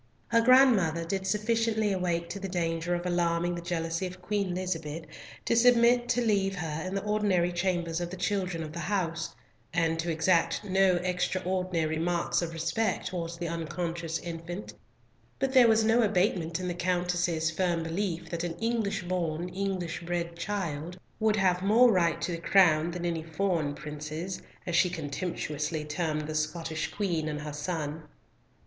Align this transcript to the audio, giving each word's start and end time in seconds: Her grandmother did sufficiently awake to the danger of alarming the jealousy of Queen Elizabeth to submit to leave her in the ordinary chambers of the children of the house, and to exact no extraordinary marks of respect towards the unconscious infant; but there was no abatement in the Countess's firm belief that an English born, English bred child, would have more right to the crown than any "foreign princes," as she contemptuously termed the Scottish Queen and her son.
Her 0.29 0.41
grandmother 0.41 1.05
did 1.05 1.27
sufficiently 1.27 1.91
awake 1.93 2.27
to 2.29 2.39
the 2.39 2.49
danger 2.49 2.95
of 2.95 3.05
alarming 3.05 3.53
the 3.53 3.61
jealousy 3.61 4.07
of 4.07 4.19
Queen 4.19 4.49
Elizabeth 4.49 5.05
to 5.45 5.55
submit 5.55 6.09
to 6.09 6.25
leave 6.25 6.55
her 6.55 6.83
in 6.83 6.95
the 6.95 7.03
ordinary 7.03 7.51
chambers 7.53 8.01
of 8.01 8.09
the 8.09 8.17
children 8.17 8.63
of 8.63 8.73
the 8.73 8.79
house, 8.79 9.35
and 9.71 9.99
to 9.99 10.09
exact 10.11 10.63
no 10.63 10.95
extraordinary 11.03 11.99
marks 11.99 12.41
of 12.41 12.51
respect 12.51 13.09
towards 13.09 13.37
the 13.37 13.47
unconscious 13.47 14.17
infant; 14.17 14.73
but 15.37 15.53
there 15.53 15.67
was 15.67 15.83
no 15.83 16.01
abatement 16.01 16.59
in 16.59 16.67
the 16.67 16.73
Countess's 16.73 17.51
firm 17.51 17.83
belief 17.83 18.27
that 18.31 18.43
an 18.43 18.57
English 18.57 19.03
born, 19.03 19.49
English 19.49 20.01
bred 20.01 20.35
child, 20.35 20.97
would 21.19 21.35
have 21.35 21.61
more 21.61 21.91
right 21.91 22.19
to 22.23 22.31
the 22.31 22.39
crown 22.39 22.89
than 22.89 23.05
any 23.05 23.21
"foreign 23.21 23.75
princes," 23.75 24.41
as 24.65 24.75
she 24.75 24.89
contemptuously 24.89 25.85
termed 25.85 26.21
the 26.25 26.33
Scottish 26.33 26.91
Queen 26.91 27.29
and 27.29 27.41
her 27.41 27.53
son. 27.53 28.01